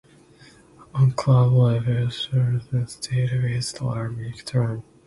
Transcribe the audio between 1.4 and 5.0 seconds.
level Thoresen stayed with Larvik Turn.